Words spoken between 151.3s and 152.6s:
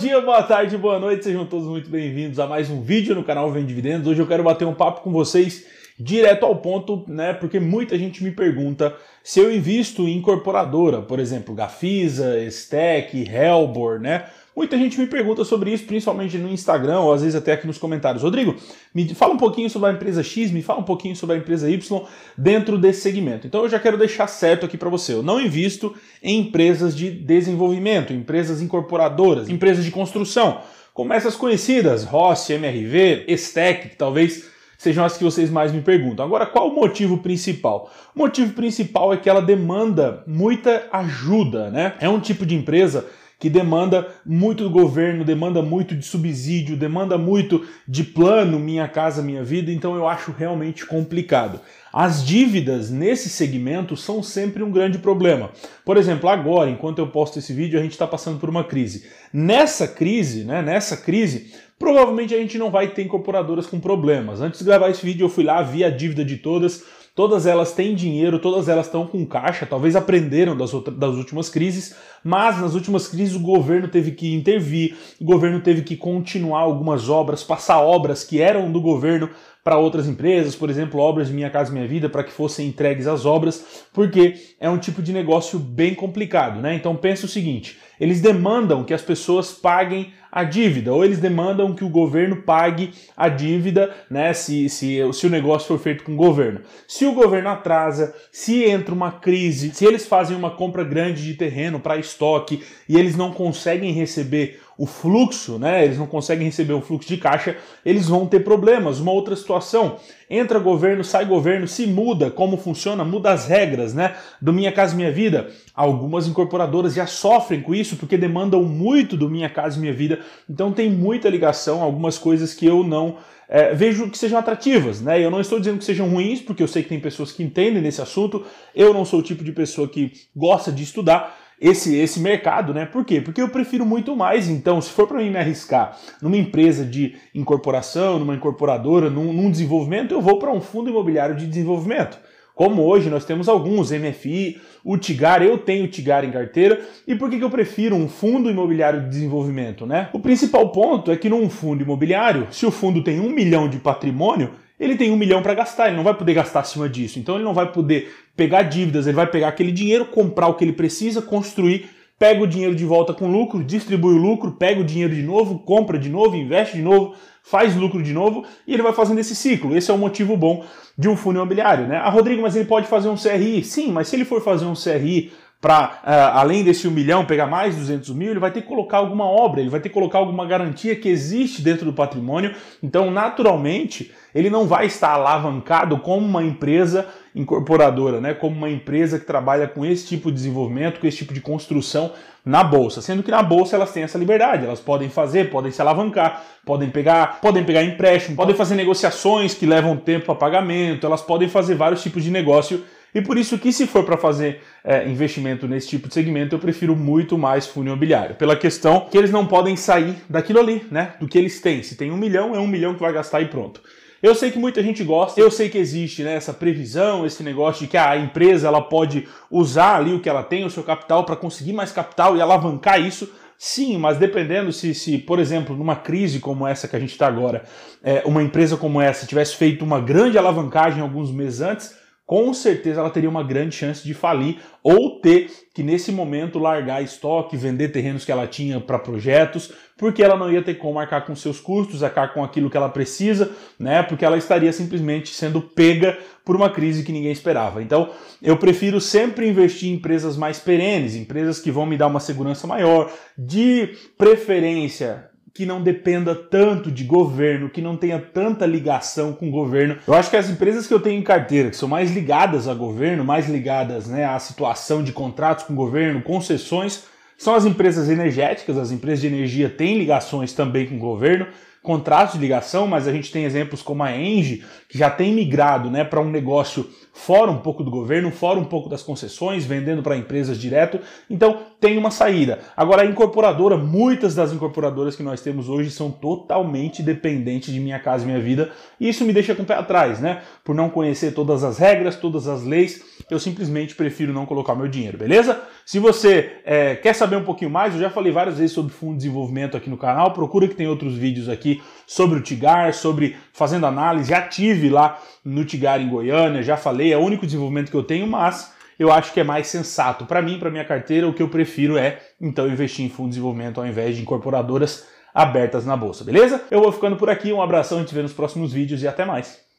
num fundo imobiliário,